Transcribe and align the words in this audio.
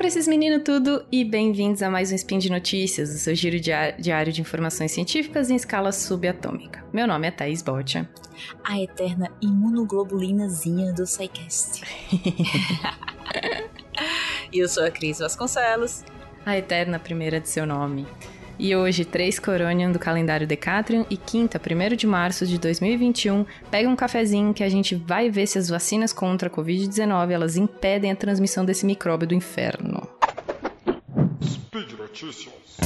pra 0.00 0.08
esses 0.08 0.26
meninos 0.26 0.62
tudo 0.64 1.04
e 1.12 1.22
bem-vindos 1.22 1.82
a 1.82 1.90
mais 1.90 2.10
um 2.10 2.14
Spin 2.14 2.38
de 2.38 2.50
Notícias, 2.50 3.10
o 3.10 3.18
seu 3.18 3.34
giro 3.34 3.60
diário 3.60 4.32
de 4.32 4.40
informações 4.40 4.92
científicas 4.92 5.50
em 5.50 5.56
escala 5.56 5.92
subatômica. 5.92 6.82
Meu 6.90 7.06
nome 7.06 7.28
é 7.28 7.30
Thaís 7.30 7.60
Botia. 7.60 8.08
A 8.64 8.80
eterna 8.80 9.30
imunoglobulinazinha 9.42 10.94
do 10.94 11.06
SciCast. 11.06 11.82
e 14.50 14.58
eu 14.58 14.70
sou 14.70 14.86
a 14.86 14.90
Cris 14.90 15.18
Vasconcelos. 15.18 16.02
A 16.46 16.56
eterna 16.56 16.98
primeira 16.98 17.38
de 17.38 17.50
seu 17.50 17.66
nome. 17.66 18.06
E 18.62 18.76
hoje, 18.76 19.06
3 19.06 19.38
Coronium 19.38 19.90
do 19.90 19.98
calendário 19.98 20.46
Decatrium 20.46 21.06
e 21.08 21.16
quinta, 21.16 21.58
1 21.58 21.96
de 21.96 22.06
março 22.06 22.46
de 22.46 22.58
2021. 22.58 23.46
Pega 23.70 23.88
um 23.88 23.96
cafezinho 23.96 24.52
que 24.52 24.62
a 24.62 24.68
gente 24.68 24.94
vai 24.94 25.30
ver 25.30 25.46
se 25.46 25.58
as 25.58 25.70
vacinas 25.70 26.12
contra 26.12 26.50
a 26.50 26.52
Covid-19 26.52 27.30
elas 27.30 27.56
impedem 27.56 28.10
a 28.10 28.16
transmissão 28.16 28.62
desse 28.62 28.84
micróbio 28.84 29.26
do 29.26 29.34
inferno. 29.34 30.06
Speed 31.42 31.92
Notícias. 31.92 32.76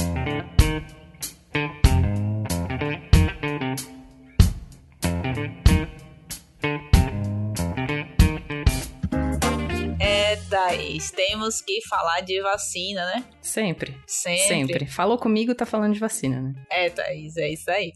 Thaís, 10.75 11.09
temos 11.09 11.61
que 11.61 11.81
falar 11.87 12.19
de 12.19 12.41
vacina, 12.41 13.05
né? 13.05 13.25
Sempre. 13.41 13.97
Sempre. 14.05 14.47
Sempre. 14.47 14.85
Falou 14.85 15.17
comigo, 15.17 15.55
tá 15.55 15.65
falando 15.65 15.93
de 15.93 15.99
vacina, 15.99 16.41
né? 16.41 16.53
É, 16.69 16.89
Thaís, 16.89 17.37
é 17.37 17.53
isso 17.53 17.71
aí. 17.71 17.93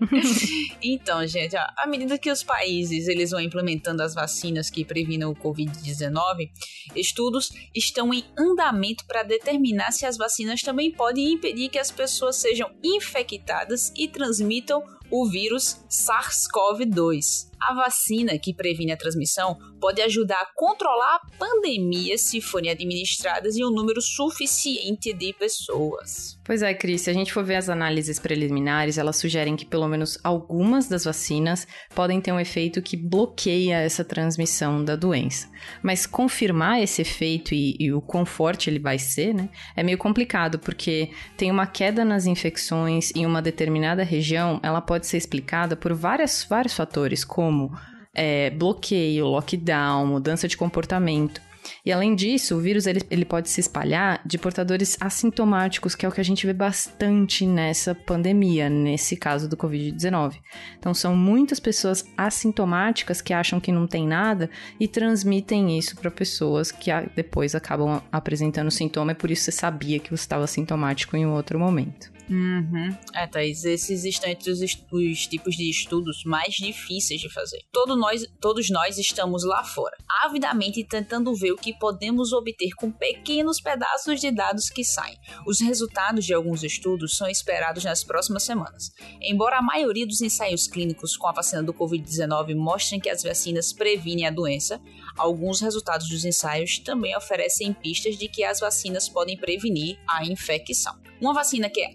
então, 0.82 1.26
gente, 1.26 1.54
ó, 1.54 1.66
à 1.76 1.86
medida 1.86 2.18
que 2.18 2.30
os 2.30 2.42
países 2.42 3.08
eles 3.08 3.30
vão 3.30 3.40
implementando 3.40 4.02
as 4.02 4.14
vacinas 4.14 4.70
que 4.70 4.84
previnem 4.84 5.26
o 5.26 5.34
Covid-19, 5.34 6.48
estudos 6.96 7.50
estão 7.74 8.14
em 8.14 8.24
andamento 8.38 9.04
para 9.06 9.22
determinar 9.22 9.92
se 9.92 10.06
as 10.06 10.16
vacinas 10.16 10.60
também 10.60 10.90
podem 10.90 11.34
impedir 11.34 11.68
que 11.68 11.78
as 11.78 11.90
pessoas 11.90 12.36
sejam 12.36 12.70
infectadas 12.82 13.92
e 13.94 14.08
transmitam 14.08 14.82
o 15.10 15.28
vírus 15.28 15.84
SARS-CoV-2. 15.90 17.47
A 17.60 17.74
vacina 17.74 18.38
que 18.38 18.54
previne 18.54 18.92
a 18.92 18.96
transmissão 18.96 19.56
pode 19.80 20.00
ajudar 20.02 20.40
a 20.40 20.48
controlar 20.54 21.16
a 21.16 21.20
pandemia 21.38 22.16
se 22.18 22.40
forem 22.40 22.70
administradas 22.70 23.56
em 23.56 23.64
um 23.64 23.70
número 23.70 24.00
suficiente 24.00 25.12
de 25.12 25.32
pessoas. 25.32 26.38
Pois 26.44 26.62
é, 26.62 26.72
Cris, 26.72 27.02
se 27.02 27.10
a 27.10 27.12
gente 27.12 27.32
for 27.32 27.44
ver 27.44 27.56
as 27.56 27.68
análises 27.68 28.18
preliminares, 28.18 28.98
elas 28.98 29.16
sugerem 29.16 29.56
que 29.56 29.66
pelo 29.66 29.86
menos 29.86 30.18
algumas 30.24 30.88
das 30.88 31.04
vacinas 31.04 31.66
podem 31.94 32.20
ter 32.20 32.32
um 32.32 32.40
efeito 32.40 32.80
que 32.80 32.96
bloqueia 32.96 33.80
essa 33.80 34.04
transmissão 34.04 34.84
da 34.84 34.96
doença. 34.96 35.48
Mas 35.82 36.06
confirmar 36.06 36.80
esse 36.82 37.02
efeito 37.02 37.54
e, 37.54 37.76
e 37.78 37.92
o 37.92 38.00
quão 38.00 38.24
forte 38.24 38.70
ele 38.70 38.78
vai 38.78 38.98
ser, 38.98 39.34
né, 39.34 39.48
é 39.76 39.82
meio 39.82 39.98
complicado, 39.98 40.58
porque 40.58 41.10
tem 41.36 41.50
uma 41.50 41.66
queda 41.66 42.04
nas 42.04 42.26
infecções 42.26 43.12
em 43.14 43.26
uma 43.26 43.42
determinada 43.42 44.02
região, 44.02 44.60
ela 44.62 44.80
pode 44.80 45.06
ser 45.06 45.16
explicada 45.16 45.76
por 45.76 45.92
várias, 45.92 46.46
vários 46.48 46.74
fatores, 46.74 47.24
como 47.24 47.47
como 47.48 47.72
é, 48.14 48.50
bloqueio, 48.50 49.26
lockdown, 49.26 50.06
mudança 50.06 50.46
de 50.46 50.56
comportamento. 50.56 51.40
E 51.84 51.92
além 51.92 52.14
disso, 52.14 52.56
o 52.56 52.60
vírus 52.60 52.86
ele, 52.86 53.02
ele 53.10 53.24
pode 53.24 53.48
se 53.50 53.60
espalhar 53.60 54.20
de 54.24 54.38
portadores 54.38 54.96
assintomáticos, 55.00 55.94
que 55.94 56.06
é 56.06 56.08
o 56.08 56.12
que 56.12 56.20
a 56.20 56.24
gente 56.24 56.46
vê 56.46 56.52
bastante 56.52 57.46
nessa 57.46 57.94
pandemia, 57.94 58.70
nesse 58.70 59.16
caso 59.16 59.48
do 59.48 59.56
Covid-19. 59.56 60.36
Então, 60.78 60.94
são 60.94 61.14
muitas 61.14 61.60
pessoas 61.60 62.06
assintomáticas 62.16 63.20
que 63.20 63.34
acham 63.34 63.60
que 63.60 63.72
não 63.72 63.86
tem 63.86 64.06
nada 64.06 64.48
e 64.80 64.88
transmitem 64.88 65.78
isso 65.78 65.96
para 65.96 66.10
pessoas 66.10 66.70
que 66.70 66.90
depois 67.14 67.54
acabam 67.54 68.02
apresentando 68.10 68.70
sintoma, 68.70 69.12
e 69.12 69.14
por 69.14 69.30
isso 69.30 69.44
você 69.44 69.52
sabia 69.52 69.98
que 69.98 70.10
você 70.10 70.22
estava 70.22 70.46
sintomático 70.46 71.16
em 71.16 71.26
um 71.26 71.32
outro 71.32 71.58
momento. 71.58 72.17
Uhum. 72.30 72.94
É, 73.14 73.26
Thaís, 73.26 73.64
esses 73.64 74.04
estão 74.04 74.28
entre 74.28 74.50
os, 74.50 74.60
os, 74.60 75.26
tipos 75.26 75.56
de 75.56 75.68
estudos 75.68 76.22
mais 76.24 76.54
difíceis 76.54 77.20
de 77.20 77.32
fazer. 77.32 77.62
Todo 77.72 77.96
nós, 77.96 78.26
todos 78.40 78.68
nós 78.70 78.98
estamos 78.98 79.44
lá 79.44 79.64
fora, 79.64 79.96
avidamente 80.24 80.84
tentando 80.84 81.34
ver 81.34 81.52
o 81.52 81.56
que 81.56 81.72
podemos 81.78 82.32
obter 82.32 82.70
com 82.76 82.90
pequenos 82.90 83.60
pedaços 83.60 84.20
de 84.20 84.30
dados 84.30 84.68
que 84.68 84.84
saem. 84.84 85.16
Os 85.46 85.60
resultados 85.60 86.24
de 86.24 86.34
alguns 86.34 86.62
estudos 86.62 87.16
são 87.16 87.28
esperados 87.28 87.84
nas 87.84 88.04
próximas 88.04 88.42
semanas. 88.42 88.90
Embora 89.22 89.58
a 89.58 89.62
maioria 89.62 90.06
dos 90.06 90.20
ensaios 90.20 90.66
clínicos 90.66 91.16
com 91.16 91.26
a 91.26 91.32
vacina 91.32 91.62
do 91.62 91.72
Covid-19 91.72 92.54
mostrem 92.54 93.00
que 93.00 93.10
as 93.10 93.22
vacinas 93.22 93.72
previnem 93.72 94.26
a 94.26 94.30
doença, 94.30 94.80
alguns 95.16 95.60
resultados 95.60 96.08
dos 96.08 96.24
ensaios 96.24 96.78
também 96.78 97.16
oferecem 97.16 97.72
pistas 97.72 98.16
de 98.16 98.28
que 98.28 98.44
as 98.44 98.60
vacinas 98.60 99.08
podem 99.08 99.36
prevenir 99.36 99.98
a 100.06 100.24
infecção. 100.24 100.94
Uma 101.20 101.34
vacina 101.34 101.68
que 101.68 101.80
é 101.80 101.92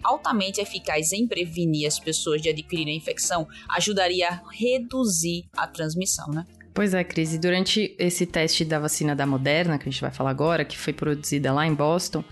eficaz 0.58 1.12
em 1.12 1.26
prevenir 1.26 1.86
as 1.86 1.98
pessoas 1.98 2.40
de 2.40 2.48
adquirirem 2.48 2.94
a 2.94 2.96
infecção 2.96 3.46
ajudaria 3.70 4.28
a 4.28 4.42
reduzir 4.52 5.44
a 5.56 5.66
transmissão, 5.66 6.28
né? 6.28 6.44
Pois 6.72 6.92
é, 6.92 7.04
Cris. 7.04 7.32
E 7.32 7.38
durante 7.38 7.94
esse 7.98 8.26
teste 8.26 8.64
da 8.64 8.80
vacina 8.80 9.14
da 9.14 9.24
Moderna, 9.24 9.78
que 9.78 9.88
a 9.88 9.92
gente 9.92 10.00
vai 10.00 10.10
falar 10.10 10.30
agora, 10.30 10.64
que 10.64 10.76
foi 10.76 10.92
produzida 10.92 11.52
lá 11.52 11.64
em 11.64 11.72
Boston, 11.72 12.24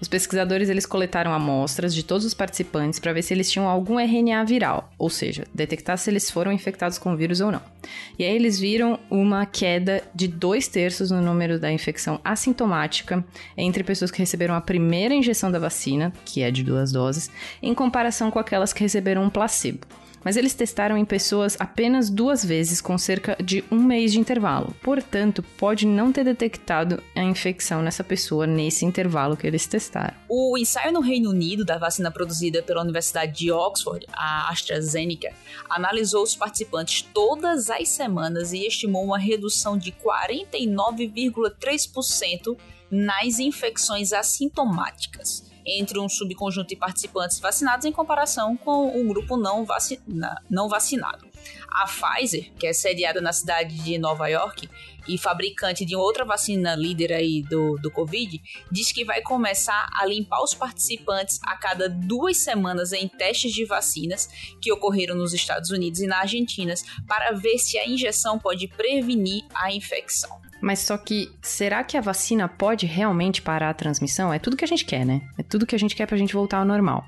os 0.00 0.08
pesquisadores 0.08 0.68
eles 0.68 0.86
coletaram 0.86 1.32
amostras 1.32 1.94
de 1.94 2.02
todos 2.02 2.24
os 2.24 2.34
participantes 2.34 2.98
para 2.98 3.12
ver 3.12 3.22
se 3.22 3.34
eles 3.34 3.50
tinham 3.50 3.68
algum 3.68 3.98
RNA 3.98 4.44
viral, 4.44 4.90
ou 4.98 5.10
seja, 5.10 5.44
detectar 5.54 5.98
se 5.98 6.10
eles 6.10 6.30
foram 6.30 6.52
infectados 6.52 6.98
com 6.98 7.16
vírus 7.16 7.40
ou 7.40 7.50
não. 7.50 7.62
E 8.18 8.24
aí 8.24 8.34
eles 8.34 8.58
viram 8.58 8.98
uma 9.10 9.44
queda 9.46 10.02
de 10.14 10.28
dois 10.28 10.68
terços 10.68 11.10
no 11.10 11.20
número 11.20 11.58
da 11.58 11.70
infecção 11.70 12.20
assintomática 12.24 13.24
entre 13.56 13.82
pessoas 13.82 14.10
que 14.10 14.18
receberam 14.18 14.54
a 14.54 14.60
primeira 14.60 15.14
injeção 15.14 15.50
da 15.50 15.58
vacina, 15.58 16.12
que 16.24 16.42
é 16.42 16.50
de 16.50 16.62
duas 16.62 16.92
doses, 16.92 17.30
em 17.62 17.74
comparação 17.74 18.30
com 18.30 18.38
aquelas 18.38 18.72
que 18.72 18.82
receberam 18.82 19.24
um 19.24 19.30
placebo 19.30 19.86
mas 20.28 20.36
eles 20.36 20.52
testaram 20.52 20.98
em 20.98 21.06
pessoas 21.06 21.56
apenas 21.58 22.10
duas 22.10 22.44
vezes 22.44 22.82
com 22.82 22.98
cerca 22.98 23.34
de 23.42 23.64
um 23.70 23.82
mês 23.82 24.12
de 24.12 24.20
intervalo. 24.20 24.76
Portanto, 24.82 25.42
pode 25.56 25.86
não 25.86 26.12
ter 26.12 26.22
detectado 26.22 27.02
a 27.16 27.22
infecção 27.22 27.80
nessa 27.80 28.04
pessoa 28.04 28.46
nesse 28.46 28.84
intervalo 28.84 29.38
que 29.38 29.46
eles 29.46 29.66
testaram. 29.66 30.14
O 30.28 30.58
ensaio 30.58 30.92
no 30.92 31.00
Reino 31.00 31.30
Unido 31.30 31.64
da 31.64 31.78
vacina 31.78 32.10
produzida 32.10 32.62
pela 32.62 32.82
Universidade 32.82 33.38
de 33.38 33.50
Oxford, 33.50 34.04
a 34.12 34.50
AstraZeneca, 34.50 35.32
analisou 35.66 36.24
os 36.24 36.36
participantes 36.36 37.00
todas 37.00 37.70
as 37.70 37.88
semanas 37.88 38.52
e 38.52 38.66
estimou 38.66 39.02
uma 39.02 39.18
redução 39.18 39.78
de 39.78 39.92
49,3% 39.92 42.54
nas 42.90 43.38
infecções 43.38 44.12
assintomáticas 44.12 45.48
entre 45.68 45.98
um 45.98 46.08
subconjunto 46.08 46.68
de 46.68 46.76
participantes 46.76 47.38
vacinados 47.38 47.84
em 47.84 47.92
comparação 47.92 48.56
com 48.56 48.88
um 48.98 49.06
grupo 49.06 49.36
não, 49.36 49.64
vacina, 49.64 50.42
não 50.48 50.68
vacinado. 50.68 51.28
A 51.70 51.86
Pfizer, 51.86 52.50
que 52.58 52.66
é 52.66 52.72
sediada 52.72 53.20
na 53.20 53.32
cidade 53.32 53.76
de 53.76 53.98
Nova 53.98 54.26
York 54.28 54.68
e 55.06 55.16
fabricante 55.16 55.84
de 55.84 55.94
outra 55.94 56.24
vacina 56.24 56.74
líder 56.74 57.12
aí 57.12 57.42
do, 57.42 57.76
do 57.76 57.90
Covid, 57.90 58.40
diz 58.70 58.90
que 58.90 59.04
vai 59.04 59.22
começar 59.22 59.88
a 59.94 60.04
limpar 60.06 60.42
os 60.42 60.54
participantes 60.54 61.38
a 61.42 61.56
cada 61.56 61.88
duas 61.88 62.38
semanas 62.38 62.92
em 62.92 63.06
testes 63.06 63.52
de 63.52 63.64
vacinas 63.64 64.28
que 64.60 64.72
ocorreram 64.72 65.14
nos 65.14 65.32
Estados 65.32 65.70
Unidos 65.70 66.00
e 66.00 66.06
na 66.06 66.18
Argentina 66.20 66.74
para 67.06 67.32
ver 67.32 67.58
se 67.58 67.78
a 67.78 67.86
injeção 67.86 68.38
pode 68.38 68.66
prevenir 68.68 69.44
a 69.54 69.72
infecção. 69.72 70.47
Mas 70.60 70.80
só 70.80 70.96
que, 70.96 71.30
será 71.40 71.84
que 71.84 71.96
a 71.96 72.00
vacina 72.00 72.48
pode 72.48 72.86
realmente 72.86 73.40
parar 73.42 73.70
a 73.70 73.74
transmissão? 73.74 74.32
É 74.32 74.38
tudo 74.38 74.56
que 74.56 74.64
a 74.64 74.68
gente 74.68 74.84
quer, 74.84 75.04
né? 75.04 75.22
É 75.38 75.42
tudo 75.42 75.66
que 75.66 75.74
a 75.74 75.78
gente 75.78 75.94
quer 75.94 76.06
pra 76.06 76.16
gente 76.16 76.34
voltar 76.34 76.58
ao 76.58 76.64
normal. 76.64 77.04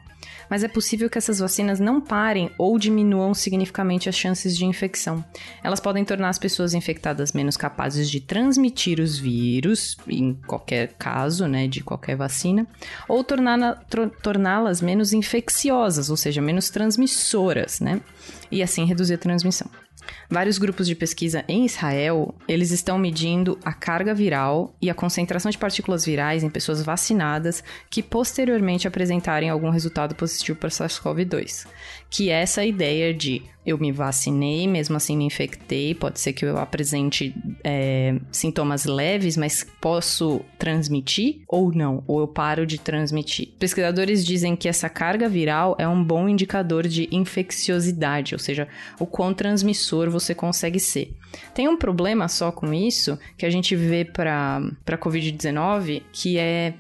Mas 0.51 0.63
é 0.65 0.69
possível 0.69 1.09
que 1.09 1.17
essas 1.17 1.39
vacinas 1.39 1.81
não 1.81 2.01
parem 2.01 2.51
ou 2.59 2.79
diminuam 2.79 3.33
significativamente 3.33 4.09
as 4.09 4.17
chances 4.17 4.57
de 4.57 4.67
infecção. 4.67 5.25
Elas 5.63 5.81
podem 5.81 6.05
tornar 6.05 6.29
as 6.29 6.39
pessoas 6.39 6.75
infectadas 6.75 7.33
menos 7.33 7.57
capazes 7.57 8.11
de 8.11 8.21
transmitir 8.21 9.01
os 9.01 9.17
vírus, 9.19 9.97
em 10.07 10.35
qualquer 10.47 10.95
caso, 10.99 11.47
né, 11.47 11.69
de 11.69 11.83
qualquer 11.83 12.17
vacina, 12.17 12.67
ou 13.09 13.25
torná-las 13.25 14.83
menos 14.83 15.13
infecciosas, 15.13 16.11
ou 16.11 16.17
seja, 16.17 16.43
menos 16.43 16.69
transmissoras, 16.69 17.81
né? 17.81 18.01
E 18.51 18.63
assim 18.63 18.85
reduzir 18.85 19.15
a 19.15 19.19
transmissão. 19.19 19.71
Vários 20.29 20.59
grupos 20.59 20.87
de 20.87 20.95
pesquisa 20.95 21.45
em 21.49 21.65
Israel, 21.67 22.35
eles 22.47 22.71
estão 22.71 22.99
medindo 22.99 23.59
a 23.65 23.73
carga 23.73 24.15
viral 24.15 24.75
e 24.81 24.89
a 24.89 24.95
concentração 24.95 25.51
de 25.51 25.59
partículas 25.59 26.05
virais 26.05 26.43
em 26.43 26.51
pessoas 26.51 26.83
vacinadas 26.83 27.65
que 27.89 28.03
posteriormente 28.03 28.87
apresentarem 28.87 29.51
algum 29.51 29.71
resultado 29.71 30.15
positivo 30.15 30.59
para 30.59 30.71
SARS-CoV-2, 30.71 31.67
que 32.11 32.29
é 32.29 32.43
essa 32.43 32.65
ideia 32.65 33.15
de 33.15 33.43
eu 33.65 33.79
me 33.79 33.93
vacinei, 33.93 34.67
mesmo 34.67 34.97
assim 34.97 35.17
me 35.17 35.25
infectei, 35.25 35.95
pode 35.95 36.19
ser 36.19 36.33
que 36.33 36.45
eu 36.45 36.59
apresente 36.59 37.35
é, 37.63 38.19
sintomas 38.33 38.85
leves, 38.85 39.37
mas 39.37 39.65
posso 39.81 40.41
transmitir 40.59 41.43
ou 41.47 41.73
não, 41.73 42.03
ou 42.07 42.21
eu 42.21 42.29
paro 42.29 42.67
de 42.67 42.79
transmitir. 42.79 43.51
Pesquisadores 43.59 44.25
dizem 44.25 44.57
que 44.57 44.69
essa 44.69 44.89
carga 44.89 45.29
viral 45.29 45.77
é 45.79 45.87
um 45.87 46.03
bom 46.03 46.29
indicador 46.29 46.89
de 46.89 47.09
infecciosidade, 47.13 48.35
ou 48.35 48.39
seja, 48.39 48.67
o 48.99 49.07
quão 49.07 49.33
transmissor 49.33 50.11
você 50.11 50.35
consegue 50.35 50.81
ser. 50.81 51.15
Tem 51.55 51.69
um 51.69 51.77
problema 51.77 52.29
só 52.29 52.51
com 52.51 52.73
isso 52.73 53.19
que 53.37 53.47
a 53.47 53.51
gente 53.51 53.77
vê 53.77 54.05
para 54.05 54.61
a 54.87 54.99
Covid-19, 54.99 56.03
que 56.13 56.39
é 56.39 56.75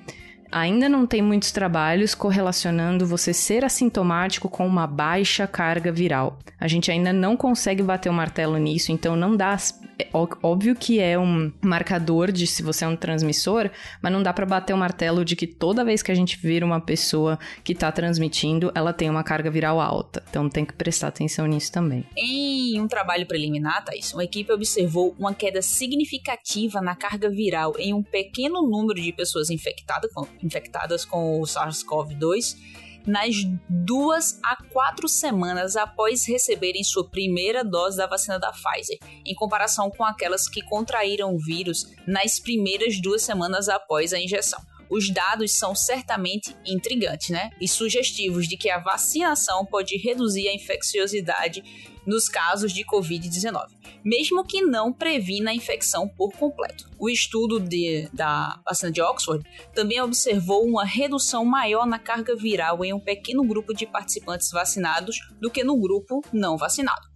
ainda 0.50 0.88
não 0.88 1.06
tem 1.06 1.22
muitos 1.22 1.52
trabalhos 1.52 2.14
correlacionando 2.14 3.06
você 3.06 3.32
ser 3.32 3.64
assintomático 3.64 4.48
com 4.48 4.66
uma 4.66 4.86
baixa 4.86 5.46
carga 5.46 5.92
viral. 5.92 6.38
A 6.58 6.68
gente 6.68 6.90
ainda 6.90 7.12
não 7.12 7.36
consegue 7.36 7.82
bater 7.82 8.08
o 8.08 8.12
martelo 8.12 8.56
nisso, 8.58 8.92
então 8.92 9.16
não 9.16 9.36
dá 9.36 9.56
óbvio 10.12 10.74
que 10.74 11.00
é 11.00 11.18
um 11.18 11.52
marcador 11.62 12.30
de 12.30 12.46
se 12.46 12.62
você 12.62 12.84
é 12.84 12.88
um 12.88 12.96
transmissor, 12.96 13.70
mas 14.02 14.12
não 14.12 14.22
dá 14.22 14.32
para 14.32 14.46
bater 14.46 14.72
o 14.72 14.76
martelo 14.76 15.24
de 15.24 15.34
que 15.36 15.46
toda 15.46 15.84
vez 15.84 16.02
que 16.02 16.12
a 16.12 16.14
gente 16.14 16.36
vira 16.36 16.64
uma 16.64 16.80
pessoa 16.80 17.38
que 17.64 17.74
tá 17.74 17.90
transmitindo, 17.90 18.70
ela 18.74 18.92
tem 18.92 19.08
uma 19.08 19.22
carga 19.22 19.50
viral 19.50 19.80
alta. 19.80 20.22
Então 20.28 20.48
tem 20.48 20.64
que 20.64 20.72
prestar 20.72 21.08
atenção 21.08 21.46
nisso 21.46 21.72
também. 21.72 22.04
Em 22.16 22.80
um 22.80 22.88
trabalho 22.88 23.26
preliminar, 23.26 23.84
Thais, 23.84 24.12
uma 24.12 24.24
equipe 24.24 24.52
observou 24.52 25.14
uma 25.18 25.34
queda 25.34 25.62
significativa 25.62 26.80
na 26.80 26.94
carga 26.94 27.28
viral 27.28 27.74
em 27.78 27.94
um 27.94 28.02
pequeno 28.02 28.62
número 28.62 29.00
de 29.00 29.12
pessoas 29.12 29.50
infectadas 29.50 30.12
com, 30.12 30.26
infectadas 30.42 31.04
com 31.04 31.40
o 31.40 31.44
SARS-CoV-2 31.44 32.89
nas 33.06 33.34
duas 33.68 34.38
a 34.44 34.56
quatro 34.70 35.08
semanas 35.08 35.76
após 35.76 36.26
receberem 36.26 36.84
sua 36.84 37.08
primeira 37.08 37.64
dose 37.64 37.96
da 37.96 38.06
vacina 38.06 38.38
da 38.38 38.52
Pfizer, 38.52 38.98
em 39.24 39.34
comparação 39.34 39.90
com 39.90 40.04
aquelas 40.04 40.48
que 40.48 40.62
contraíram 40.62 41.34
o 41.34 41.38
vírus 41.38 41.86
nas 42.06 42.38
primeiras 42.38 43.00
duas 43.00 43.22
semanas 43.22 43.68
após 43.68 44.12
a 44.12 44.20
injeção. 44.20 44.60
Os 44.90 45.08
dados 45.08 45.52
são 45.52 45.72
certamente 45.72 46.56
intrigantes, 46.66 47.30
né? 47.30 47.50
E 47.60 47.68
sugestivos 47.68 48.48
de 48.48 48.56
que 48.56 48.68
a 48.68 48.80
vacinação 48.80 49.64
pode 49.64 49.96
reduzir 49.96 50.48
a 50.48 50.54
infecciosidade 50.54 51.62
nos 52.10 52.28
casos 52.28 52.72
de 52.72 52.84
Covid-19, 52.84 53.68
mesmo 54.04 54.44
que 54.44 54.60
não 54.62 54.92
previna 54.92 55.52
a 55.52 55.54
infecção 55.54 56.08
por 56.08 56.32
completo. 56.32 56.90
O 56.98 57.08
estudo 57.08 57.60
de, 57.60 58.08
da 58.12 58.60
vacina 58.66 58.90
de 58.90 59.00
Oxford 59.00 59.48
também 59.72 60.00
observou 60.00 60.66
uma 60.66 60.84
redução 60.84 61.44
maior 61.44 61.86
na 61.86 62.00
carga 62.00 62.34
viral 62.34 62.84
em 62.84 62.92
um 62.92 62.98
pequeno 62.98 63.44
grupo 63.44 63.72
de 63.72 63.86
participantes 63.86 64.50
vacinados 64.50 65.20
do 65.40 65.48
que 65.48 65.62
no 65.62 65.78
grupo 65.78 66.20
não 66.32 66.58
vacinado. 66.58 67.09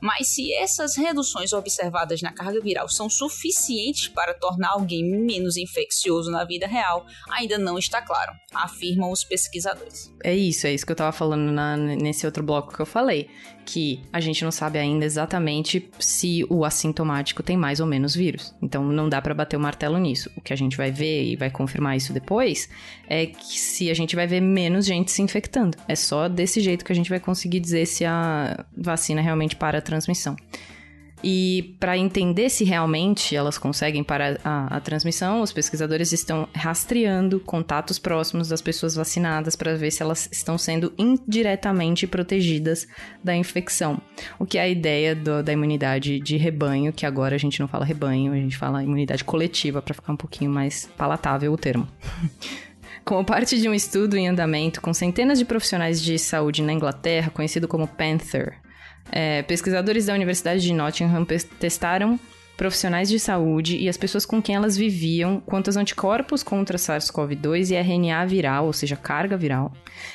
Mas 0.00 0.28
se 0.28 0.52
essas 0.54 0.96
reduções 0.96 1.52
observadas 1.52 2.22
na 2.22 2.32
carga 2.32 2.60
viral 2.60 2.88
são 2.88 3.08
suficientes 3.08 4.08
para 4.08 4.34
tornar 4.34 4.70
alguém 4.70 5.04
menos 5.04 5.56
infeccioso 5.56 6.30
na 6.30 6.44
vida 6.44 6.66
real, 6.66 7.06
ainda 7.30 7.58
não 7.58 7.78
está 7.78 8.02
claro, 8.02 8.32
afirmam 8.54 9.10
os 9.10 9.24
pesquisadores. 9.24 10.12
É 10.22 10.34
isso, 10.34 10.66
é 10.66 10.74
isso 10.74 10.84
que 10.84 10.92
eu 10.92 10.94
estava 10.94 11.12
falando 11.12 11.50
na, 11.52 11.76
nesse 11.76 12.26
outro 12.26 12.42
bloco 12.42 12.74
que 12.74 12.80
eu 12.80 12.86
falei, 12.86 13.28
que 13.68 14.00
a 14.10 14.18
gente 14.18 14.42
não 14.42 14.50
sabe 14.50 14.78
ainda 14.78 15.04
exatamente 15.04 15.90
se 15.98 16.42
o 16.48 16.64
assintomático 16.64 17.42
tem 17.42 17.54
mais 17.54 17.80
ou 17.80 17.86
menos 17.86 18.14
vírus. 18.14 18.54
Então 18.62 18.82
não 18.82 19.10
dá 19.10 19.20
para 19.20 19.34
bater 19.34 19.58
o 19.58 19.60
martelo 19.60 19.98
nisso. 19.98 20.30
O 20.36 20.40
que 20.40 20.54
a 20.54 20.56
gente 20.56 20.74
vai 20.74 20.90
ver 20.90 21.24
e 21.24 21.36
vai 21.36 21.50
confirmar 21.50 21.94
isso 21.94 22.12
depois 22.12 22.66
é 23.06 23.26
que 23.26 23.60
se 23.60 23.90
a 23.90 23.94
gente 23.94 24.16
vai 24.16 24.26
ver 24.26 24.40
menos 24.40 24.86
gente 24.86 25.10
se 25.12 25.20
infectando. 25.20 25.76
É 25.86 25.94
só 25.94 26.28
desse 26.28 26.62
jeito 26.62 26.82
que 26.82 26.92
a 26.92 26.94
gente 26.94 27.10
vai 27.10 27.20
conseguir 27.20 27.60
dizer 27.60 27.84
se 27.84 28.06
a 28.06 28.64
vacina 28.74 29.20
realmente 29.20 29.54
para 29.58 29.78
a 29.78 29.82
transmissão. 29.82 30.36
E 31.22 31.76
para 31.80 31.98
entender 31.98 32.48
se 32.48 32.64
realmente 32.64 33.34
elas 33.34 33.58
conseguem 33.58 34.04
parar 34.04 34.38
a, 34.44 34.76
a, 34.76 34.80
transmissão, 34.80 35.40
os 35.40 35.52
pesquisadores 35.52 36.12
estão 36.12 36.48
rastreando 36.54 37.40
contatos 37.40 37.98
próximos 37.98 38.48
das 38.48 38.62
pessoas 38.62 38.94
vacinadas 38.94 39.56
para 39.56 39.74
ver 39.74 39.90
se 39.90 40.02
elas 40.02 40.28
estão 40.30 40.56
sendo 40.56 40.92
indiretamente 40.96 42.06
protegidas 42.06 42.86
da 43.22 43.34
infecção. 43.34 44.00
O 44.38 44.46
que 44.46 44.58
é 44.58 44.62
a 44.62 44.68
ideia 44.68 45.14
do, 45.14 45.42
da 45.42 45.52
imunidade 45.52 46.20
de 46.20 46.36
rebanho, 46.36 46.92
que 46.92 47.04
agora 47.04 47.34
a 47.34 47.38
gente 47.38 47.58
não 47.58 47.66
fala 47.66 47.84
rebanho, 47.84 48.32
a 48.32 48.36
gente 48.36 48.56
fala 48.56 48.84
imunidade 48.84 49.24
coletiva 49.24 49.82
para 49.82 49.94
ficar 49.94 50.12
um 50.12 50.16
pouquinho 50.16 50.50
mais 50.50 50.88
palatável 50.96 51.52
o 51.52 51.56
termo. 51.56 51.88
Como 53.04 53.24
parte 53.24 53.58
de 53.58 53.68
um 53.68 53.74
estudo 53.74 54.16
em 54.16 54.28
andamento 54.28 54.82
com 54.82 54.92
centenas 54.92 55.38
de 55.38 55.44
profissionais 55.44 56.00
de 56.00 56.18
saúde 56.18 56.62
na 56.62 56.74
Inglaterra, 56.74 57.30
conhecido 57.30 57.66
como 57.66 57.88
Panther, 57.88 58.58
é, 59.10 59.42
pesquisadores 59.42 60.06
da 60.06 60.14
Universidade 60.14 60.60
de 60.60 60.72
Nottingham 60.72 61.24
testaram 61.58 62.18
profissionais 62.58 63.08
de 63.08 63.20
saúde 63.20 63.78
e 63.78 63.88
as 63.88 63.96
pessoas 63.96 64.26
com 64.26 64.42
quem 64.42 64.56
elas 64.56 64.76
viviam 64.76 65.40
quantos 65.46 65.76
anticorpos 65.76 66.42
contra 66.42 66.76
SARS-CoV-2 66.76 67.70
e 67.70 67.76
RNA 67.76 68.26
viral, 68.26 68.66
ou 68.66 68.72
seja, 68.72 68.96
carga 68.96 69.36
viral, 69.36 69.72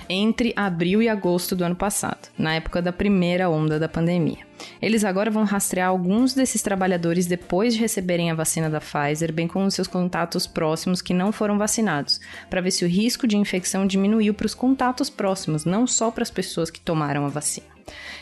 entre 0.09 0.53
abril 0.53 1.01
e 1.01 1.07
agosto 1.07 1.55
do 1.55 1.63
ano 1.63 1.75
passado, 1.75 2.27
na 2.37 2.53
época 2.55 2.81
da 2.81 2.91
primeira 2.91 3.49
onda 3.49 3.79
da 3.79 3.87
pandemia. 3.87 4.45
Eles 4.81 5.05
agora 5.05 5.31
vão 5.31 5.45
rastrear 5.45 5.87
alguns 5.87 6.33
desses 6.33 6.61
trabalhadores 6.61 7.25
depois 7.25 7.73
de 7.73 7.79
receberem 7.79 8.29
a 8.29 8.35
vacina 8.35 8.69
da 8.69 8.81
Pfizer, 8.81 9.31
bem 9.31 9.47
como 9.47 9.71
seus 9.71 9.87
contatos 9.87 10.45
próximos 10.45 11.01
que 11.01 11.13
não 11.13 11.31
foram 11.31 11.57
vacinados, 11.57 12.19
para 12.49 12.61
ver 12.61 12.71
se 12.71 12.83
o 12.83 12.89
risco 12.89 13.25
de 13.25 13.37
infecção 13.37 13.87
diminuiu 13.87 14.33
para 14.33 14.45
os 14.45 14.53
contatos 14.53 15.09
próximos, 15.09 15.63
não 15.63 15.87
só 15.87 16.11
para 16.11 16.23
as 16.23 16.31
pessoas 16.31 16.69
que 16.69 16.81
tomaram 16.81 17.25
a 17.25 17.29
vacina. 17.29 17.72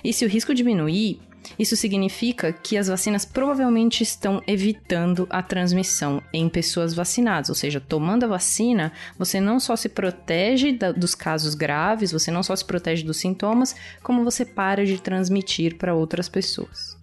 E 0.03 0.11
se 0.11 0.25
o 0.25 0.29
risco 0.29 0.53
diminuir, 0.53 1.19
isso 1.57 1.75
significa 1.75 2.51
que 2.51 2.77
as 2.77 2.87
vacinas 2.87 3.25
provavelmente 3.25 4.03
estão 4.03 4.41
evitando 4.47 5.27
a 5.29 5.41
transmissão 5.41 6.21
em 6.33 6.47
pessoas 6.47 6.93
vacinadas, 6.93 7.49
ou 7.49 7.55
seja, 7.55 7.79
tomando 7.79 8.23
a 8.23 8.27
vacina, 8.27 8.91
você 9.17 9.39
não 9.39 9.59
só 9.59 9.75
se 9.75 9.89
protege 9.89 10.71
da, 10.71 10.91
dos 10.91 11.15
casos 11.15 11.55
graves, 11.55 12.11
você 12.11 12.31
não 12.31 12.43
só 12.43 12.55
se 12.55 12.65
protege 12.65 13.03
dos 13.03 13.17
sintomas, 13.17 13.75
como 14.01 14.23
você 14.23 14.45
para 14.45 14.85
de 14.85 14.99
transmitir 14.99 15.77
para 15.77 15.93
outras 15.93 16.29
pessoas. 16.29 16.97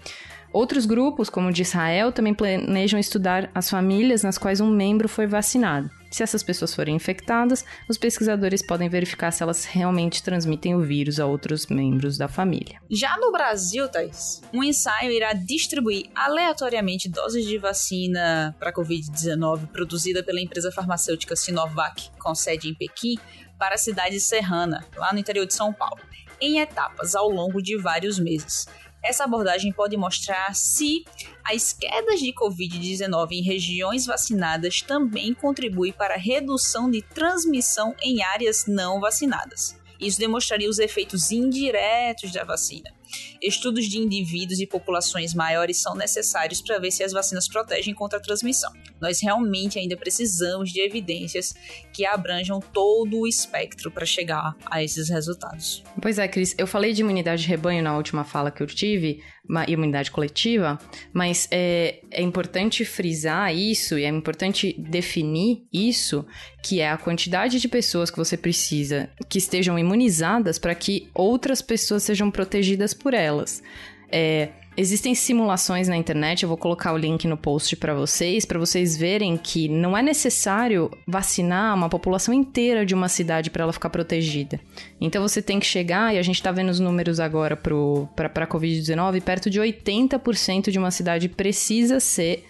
Outros 0.59 0.87
grupos, 0.87 1.31
como 1.31 1.51
o 1.51 1.53
de 1.53 1.63
Israel, 1.63 2.11
também 2.11 2.35
planejam 2.35 2.99
estudar 2.99 3.49
as 3.55 3.71
famílias 3.71 4.25
nas 4.25 4.37
quais 4.37 4.61
um 4.61 4.69
membro 4.69 5.09
foi 5.09 5.25
vacinado. 5.25 5.89
Se 6.11 6.25
essas 6.25 6.43
pessoas 6.43 6.75
forem 6.75 6.97
infectadas, 6.97 7.65
os 7.89 7.97
pesquisadores 7.97 8.67
podem 8.67 8.89
verificar 8.89 9.31
se 9.31 9.41
elas 9.41 9.65
realmente 9.65 10.21
transmitem 10.21 10.75
o 10.75 10.81
vírus 10.81 11.21
a 11.21 11.27
outros 11.27 11.69
membros 11.69 12.19
da 12.19 12.27
família. 12.27 12.81
Já 12.91 13.17
no 13.19 13.31
Brasil, 13.31 13.89
Thais, 13.89 14.43
um 14.53 14.65
ensaio 14.65 15.13
irá 15.13 15.33
distribuir 15.33 16.11
aleatoriamente 16.13 17.09
doses 17.09 17.47
de 17.47 17.57
vacina 17.57 18.53
para 18.59 18.73
Covid-19 18.73 19.69
produzida 19.69 20.25
pela 20.25 20.41
empresa 20.41 20.73
farmacêutica 20.73 21.37
Sinovac, 21.37 22.11
com 22.19 22.35
sede 22.35 22.69
em 22.69 22.75
Pequim, 22.75 23.17
para 23.57 23.77
a 23.77 23.79
cidade 23.79 24.19
serrana, 24.19 24.85
lá 24.97 25.13
no 25.13 25.21
interior 25.21 25.47
de 25.47 25.55
São 25.55 25.73
Paulo, 25.73 26.01
em 26.41 26.59
etapas 26.59 27.15
ao 27.15 27.29
longo 27.29 27.63
de 27.63 27.77
vários 27.77 28.19
meses. 28.19 28.67
Essa 29.03 29.25
abordagem 29.25 29.73
pode 29.73 29.97
mostrar 29.97 30.55
se 30.55 31.05
as 31.45 31.73
quedas 31.73 32.21
de 32.21 32.33
Covid-19 32.33 33.33
em 33.33 33.43
regiões 33.43 34.07
vacinadas 34.07 34.83
também 34.83 35.33
contribuem 35.33 35.93
para 35.93 36.15
a 36.15 36.19
redução 36.19 36.91
de 36.91 37.03
transmissão 37.03 37.95
em 38.03 38.23
áreas 38.23 38.67
não 38.67 39.01
vacinadas. 39.01 39.79
Isso 40.01 40.19
demonstraria 40.19 40.69
os 40.69 40.79
efeitos 40.79 41.31
indiretos 41.31 42.33
da 42.33 42.45
vacina. 42.45 42.98
Estudos 43.43 43.87
de 43.87 43.99
indivíduos 43.99 44.61
e 44.61 44.67
populações 44.67 45.35
maiores 45.35 45.81
são 45.81 45.95
necessários 45.95 46.61
para 46.61 46.79
ver 46.79 46.91
se 46.91 47.03
as 47.03 47.13
vacinas 47.13 47.49
protegem 47.49 47.95
contra 47.95 48.19
a 48.19 48.23
transmissão. 48.23 48.73
Nós 49.01 49.21
realmente 49.21 49.79
ainda 49.79 49.97
precisamos 49.97 50.71
de 50.71 50.81
evidências 50.81 51.55
que 51.93 52.05
abranjam 52.05 52.61
todo 52.61 53.21
o 53.21 53.27
espectro 53.27 53.91
para 53.91 54.05
chegar 54.05 54.57
a 54.67 54.83
esses 54.83 55.09
resultados. 55.09 55.83
Pois 56.01 56.19
é, 56.19 56.27
Cris, 56.27 56.55
eu 56.59 56.67
falei 56.67 56.93
de 56.93 57.01
imunidade 57.01 57.43
de 57.43 57.49
rebanho 57.49 57.83
na 57.83 57.97
última 57.97 58.25
fala 58.25 58.51
que 58.51 58.63
eu 58.63 58.67
tive, 58.67 59.21
imunidade 59.67 60.11
coletiva, 60.11 60.79
mas 61.13 61.49
é, 61.51 62.01
é 62.11 62.23
importante 62.23 62.85
frisar 62.85 63.55
isso 63.55 63.99
e 63.99 64.05
é 64.05 64.09
importante 64.09 64.75
definir 64.79 65.67
isso, 65.73 66.27
que 66.63 66.81
é 66.81 66.91
a 66.91 66.99
quantidade 66.99 67.59
de 67.59 67.69
pessoas 67.69 68.11
que 68.11 68.19
você 68.19 68.37
precisa 68.37 69.11
que 69.29 69.39
estejam 69.39 69.79
imunizadas 69.79 70.59
para 70.59 70.75
que 70.75 71.09
outras 71.15 71.63
pessoas 71.63 72.03
sejam 72.03 72.31
protegidas 72.31 72.93
por 72.99 73.15
elas. 73.15 73.63
É, 74.11 74.51
Existem 74.81 75.13
simulações 75.13 75.89
na 75.89 75.97
internet, 75.97 76.45
eu 76.45 76.49
vou 76.49 76.57
colocar 76.57 76.93
o 76.93 76.97
link 76.97 77.27
no 77.27 77.37
post 77.37 77.75
para 77.75 77.93
vocês, 77.95 78.45
para 78.45 78.61
vocês 78.61 78.97
verem 78.97 79.37
que 79.37 79.69
não 79.69 79.97
é 79.97 80.01
necessário 80.01 80.89
vacinar 81.05 81.75
uma 81.75 81.89
população 81.89 82.33
inteira 82.33 82.87
de 82.87 82.95
uma 82.95 83.09
cidade 83.09 83.51
para 83.51 83.65
ela 83.65 83.73
ficar 83.73 83.91
protegida. 83.91 84.61
Então 85.01 85.21
você 85.21 85.43
tem 85.43 85.59
que 85.59 85.67
chegar, 85.67 86.15
e 86.15 86.19
a 86.19 86.23
gente 86.23 86.37
está 86.37 86.53
vendo 86.53 86.69
os 86.69 86.79
números 86.79 87.19
agora 87.19 87.57
para 87.57 88.45
a 88.45 88.47
Covid-19, 88.47 89.21
perto 89.21 89.51
de 89.51 89.59
80% 89.61 90.71
de 90.71 90.79
uma 90.79 90.93
cidade 90.93 91.29
precisa 91.29 91.99
ser 91.99 92.47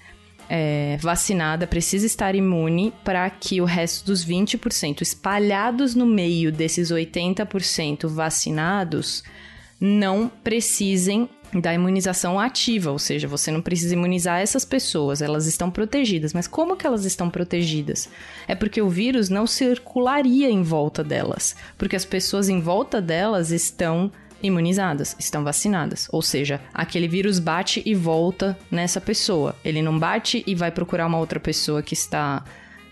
é, 0.50 0.98
vacinada, 1.00 1.66
precisa 1.66 2.04
estar 2.04 2.34
imune 2.34 2.92
para 3.02 3.30
que 3.30 3.58
o 3.62 3.64
resto 3.64 4.04
dos 4.04 4.22
20% 4.22 5.00
espalhados 5.00 5.94
no 5.94 6.04
meio 6.04 6.52
desses 6.52 6.92
80% 6.92 8.06
vacinados 8.06 9.24
não 9.80 10.30
precisem 10.42 11.28
da 11.54 11.73
imunização 11.73 12.38
ativa, 12.38 12.90
ou 12.90 12.99
seja, 12.99 13.26
você 13.26 13.50
não 13.50 13.62
precisa 13.62 13.94
imunizar 13.94 14.40
essas 14.40 14.64
pessoas, 14.64 15.23
elas 15.23 15.47
estão 15.47 15.70
protegidas. 15.70 16.35
Mas 16.35 16.47
como 16.47 16.76
que 16.76 16.87
elas 16.87 17.04
estão 17.04 17.30
protegidas? 17.30 18.08
É 18.47 18.54
porque 18.54 18.82
o 18.82 18.88
vírus 18.88 19.28
não 19.28 19.47
circularia 19.47 20.50
em 20.50 20.62
volta 20.62 21.02
delas, 21.02 21.56
porque 21.78 21.97
as 21.97 22.04
pessoas 22.04 22.49
em 22.49 22.61
volta 22.61 23.00
delas 23.00 23.50
estão 23.50 24.12
imunizadas, 24.42 25.16
estão 25.18 25.42
vacinadas. 25.42 26.06
Ou 26.12 26.23
seja, 26.23 26.61
aquele 26.73 27.08
vírus 27.08 27.38
bate 27.38 27.82
e 27.85 27.94
volta 27.94 28.58
nessa 28.70 29.00
pessoa. 29.00 29.56
Ele 29.64 29.82
não 29.82 29.99
bate 29.99 30.44
e 30.47 30.54
vai 30.54 30.70
procurar 30.70 31.06
uma 31.06 31.18
outra 31.18 31.40
pessoa 31.40 31.82
que 31.82 31.94
está 31.94 32.44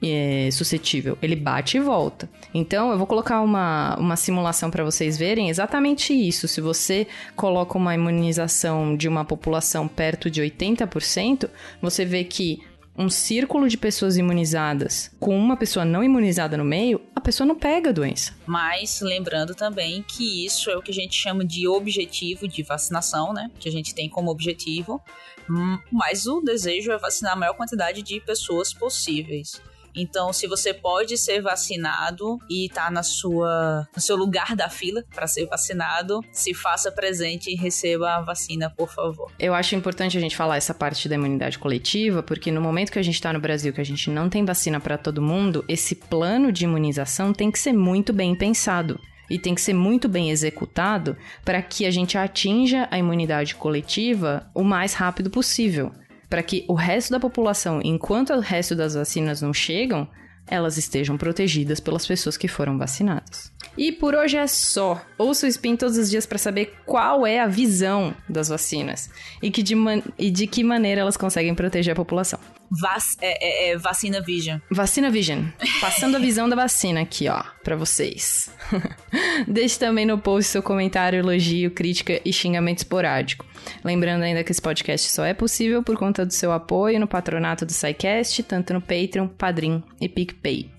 é, 0.03 0.49
suscetível. 0.53 1.17
Ele 1.23 1.37
bate 1.37 1.76
e 1.76 1.81
volta. 1.81 2.29
Então, 2.53 2.91
eu 2.91 2.99
vou 2.99 3.07
colocar 3.07 3.41
uma, 3.41 3.97
uma 3.97 4.17
simulação 4.17 4.71
para 4.71 4.85
vocês 4.85 5.17
verem 5.17 5.49
exatamente 5.49 6.12
isso. 6.12 6.49
Se 6.49 6.61
você 6.61 7.07
coloca 7.35 7.76
uma 7.79 7.95
imunização 7.95 8.97
de 8.97 9.09
uma 9.09 9.25
população 9.25 9.88
perto 9.88 10.31
de 10.31 10.43
80%, 10.43 11.49
você 11.81 12.05
vê 12.05 12.25
que 12.25 12.61
um 12.99 13.11
círculo 13.11 13.69
de 13.69 13.76
pessoas 13.76 14.17
imunizadas 14.17 15.11
com 15.21 15.38
uma 15.38 15.57
pessoa 15.57 15.85
não 15.85 16.03
imunizada 16.03 16.57
no 16.57 16.65
meio, 16.65 17.00
a 17.15 17.21
pessoa 17.21 17.47
não 17.47 17.55
pega 17.55 17.91
a 17.91 17.93
doença. 17.93 18.35
Mas 18.47 19.00
lembrando 19.03 19.55
também 19.55 20.03
que 20.03 20.47
isso 20.47 20.71
é 20.71 20.76
o 20.76 20.83
que 20.83 20.91
a 20.91 20.95
gente 20.95 21.15
chama 21.15 21.45
de 21.45 21.69
objetivo 21.69 22.49
de 22.49 22.62
vacinação, 22.62 23.33
né? 23.33 23.50
Que 23.61 23.69
a 23.69 23.73
gente 23.73 23.95
tem 23.95 24.09
como 24.09 24.31
objetivo. 24.31 25.03
Hum, 25.49 25.79
mas 25.93 26.26
o 26.26 26.41
desejo 26.41 26.91
é 26.91 26.99
vacinar 26.99 27.35
a 27.35 27.37
maior 27.37 27.55
quantidade 27.55 28.03
de 28.03 28.21
pessoas 28.21 28.73
possíveis. 28.73 29.61
Então, 29.97 30.33
se 30.33 30.47
você 30.47 30.75
pode 30.75 31.17
ser 31.17 31.41
vacinado 31.41 32.38
e 32.50 32.69
tá 32.69 32.91
na 32.91 33.03
sua, 33.03 33.88
no 33.95 34.00
seu 34.00 34.15
lugar 34.15 34.55
da 34.55 34.69
fila 34.69 35.03
para 35.15 35.26
ser 35.26 35.47
vacinado, 35.47 36.21
se 36.31 36.53
faça 36.53 36.93
presente 36.93 37.50
e 37.50 37.57
receba 37.57 38.17
a 38.17 38.21
vacina, 38.21 38.69
por 38.69 38.91
favor. 38.91 39.33
Eu 39.38 39.55
acho 39.55 39.75
importante 39.75 40.19
a 40.19 40.21
gente 40.21 40.37
falar 40.37 40.57
essa 40.57 40.75
parte 40.75 41.09
da 41.09 41.15
imunidade 41.15 41.59
coletiva, 41.59 42.23
porque 42.23 42.53
no 42.53 42.61
momento 42.61 42.93
que 42.93 42.99
a 42.99 43.03
gente 43.03 43.15
está 43.15 43.33
no 43.33 43.41
Brasil, 43.41 43.73
que 43.73 43.81
a 43.81 43.85
gente 43.85 44.11
não 44.11 44.29
tem 44.29 44.45
vacina 44.45 44.79
para 44.79 44.99
todo 44.99 45.23
mundo, 45.23 45.65
esse 45.67 45.95
plano 45.95 46.53
de 46.53 46.65
imunização 46.65 47.33
tem 47.33 47.50
que 47.50 47.59
ser 47.59 47.73
muito 47.73 48.12
bem 48.12 48.35
pensado 48.35 49.00
e 49.31 49.38
tem 49.38 49.55
que 49.55 49.61
ser 49.61 49.75
muito 49.75 50.09
bem 50.09 50.31
executado 50.31 51.17
para 51.45 51.61
que 51.62 51.87
a 51.87 51.91
gente 51.91 52.17
atinja 52.17 52.87
a 52.91 52.99
imunidade 52.99 53.55
coletiva 53.55 54.49
o 54.55 54.62
mais 54.62 54.95
rápido 54.95 55.31
possível 55.31 55.93
para 56.28 56.42
que 56.42 56.64
o 56.68 56.75
resto 56.75 57.11
da 57.11 57.21
população, 57.21 57.80
enquanto 57.83 58.33
o 58.33 58.40
resto 58.40 58.75
das 58.75 58.95
vacinas 58.95 59.40
não 59.42 59.52
chegam, 59.52 60.09
elas 60.47 60.76
estejam 60.76 61.16
protegidas 61.16 61.80
pelas 61.80 62.06
pessoas 62.06 62.37
que 62.37 62.49
foram 62.49 62.78
vacinadas. 62.78 63.52
E 63.76 63.92
por 63.92 64.14
hoje 64.14 64.37
é 64.37 64.47
só. 64.47 65.04
Ouça 65.18 65.47
o 65.47 65.49
Spin 65.49 65.76
todos 65.76 65.99
os 65.99 66.11
dias 66.11 66.25
para 66.25 66.38
saber 66.38 66.75
qual 66.87 67.26
é 67.26 67.40
a 67.40 67.47
visão 67.47 68.14
das 68.28 68.49
vacinas 68.49 69.11
e, 69.42 69.50
que 69.50 69.62
de, 69.62 69.75
e 70.18 70.30
de 70.30 70.47
que 70.47 70.64
maneira 70.64 71.02
elas 71.02 71.16
conseguem 71.16 71.54
proteger 71.54 71.92
a 71.92 71.97
população. 71.97 72.40
Vac 72.71 73.02
é, 73.21 73.68
é, 73.68 73.71
é, 73.71 73.78
vacina 73.78 74.21
Vision. 74.21 74.59
Vacina 74.71 75.11
Vision. 75.11 75.45
Passando 75.80 76.16
a 76.16 76.21
visão 76.21 76.49
da 76.49 76.56
vacina 76.56 77.00
aqui, 77.02 77.28
ó, 77.28 77.42
para 77.62 77.76
vocês. 77.76 78.50
Deixe 79.47 79.78
também 79.78 80.06
no 80.06 80.18
post 80.18 80.50
seu 80.50 80.62
comentário, 80.62 81.18
elogio, 81.18 81.71
crítica 81.71 82.21
e 82.25 82.33
xingamento 82.33 82.78
esporádico. 82.78 83.45
Lembrando 83.85 84.23
ainda 84.23 84.42
que 84.42 84.50
esse 84.50 84.62
podcast 84.62 85.11
só 85.11 85.25
é 85.25 85.35
possível 85.35 85.83
por 85.83 85.97
conta 85.97 86.25
do 86.25 86.33
seu 86.33 86.52
apoio 86.52 86.99
no 86.99 87.06
patronato 87.06 87.64
do 87.64 87.73
SciCast, 87.73 88.42
tanto 88.42 88.75
no 88.75 88.80
Patreon, 88.80 89.28
Padrim 89.28 89.83
e 90.00 90.09
PicPay. 90.09 90.71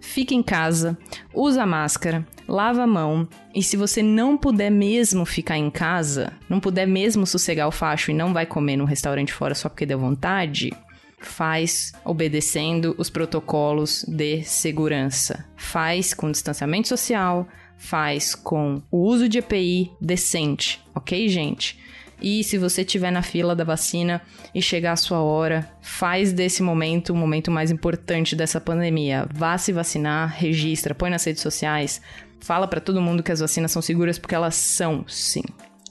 Fique 0.00 0.34
em 0.34 0.42
casa, 0.42 0.98
usa 1.32 1.64
máscara, 1.64 2.26
lava 2.52 2.82
a 2.82 2.86
mão 2.86 3.26
e 3.54 3.62
se 3.62 3.78
você 3.78 4.02
não 4.02 4.36
puder 4.36 4.70
mesmo 4.70 5.24
ficar 5.24 5.56
em 5.56 5.70
casa, 5.70 6.34
não 6.50 6.60
puder 6.60 6.86
mesmo 6.86 7.26
sossegar 7.26 7.66
o 7.66 7.72
facho 7.72 8.10
e 8.10 8.14
não 8.14 8.34
vai 8.34 8.44
comer 8.44 8.76
no 8.76 8.84
restaurante 8.84 9.32
fora 9.32 9.54
só 9.54 9.70
porque 9.70 9.86
deu 9.86 9.98
vontade, 9.98 10.70
faz 11.18 11.94
obedecendo 12.04 12.94
os 12.98 13.08
protocolos 13.08 14.04
de 14.06 14.42
segurança. 14.42 15.46
Faz 15.56 16.12
com 16.12 16.30
distanciamento 16.30 16.88
social, 16.88 17.48
faz 17.78 18.34
com 18.34 18.82
o 18.90 18.98
uso 18.98 19.30
de 19.30 19.38
EPI 19.38 19.90
decente, 19.98 20.78
ok, 20.94 21.28
gente? 21.30 21.78
E 22.22 22.44
se 22.44 22.56
você 22.56 22.82
estiver 22.82 23.10
na 23.10 23.22
fila 23.22 23.54
da 23.56 23.64
vacina 23.64 24.22
e 24.54 24.62
chegar 24.62 24.92
a 24.92 24.96
sua 24.96 25.20
hora, 25.20 25.68
faz 25.80 26.32
desse 26.32 26.62
momento 26.62 27.12
o 27.12 27.16
momento 27.16 27.50
mais 27.50 27.70
importante 27.70 28.36
dessa 28.36 28.60
pandemia. 28.60 29.26
Vá 29.32 29.58
se 29.58 29.72
vacinar, 29.72 30.34
registra, 30.36 30.94
põe 30.94 31.10
nas 31.10 31.24
redes 31.24 31.42
sociais, 31.42 32.00
fala 32.40 32.68
para 32.68 32.80
todo 32.80 33.02
mundo 33.02 33.22
que 33.22 33.32
as 33.32 33.40
vacinas 33.40 33.72
são 33.72 33.82
seguras 33.82 34.18
porque 34.18 34.34
elas 34.34 34.54
são, 34.54 35.04
sim. 35.08 35.42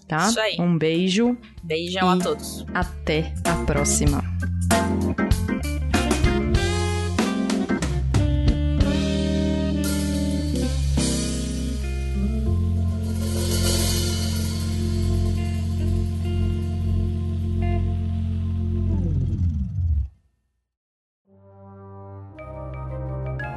Tá? 0.08 0.28
Isso 0.28 0.40
aí. 0.40 0.58
Um 0.60 0.78
beijo. 0.78 1.38
Beijão 1.64 2.10
a 2.10 2.18
todos. 2.18 2.66
Até 2.74 3.34
a 3.46 3.56
próxima. 3.66 4.22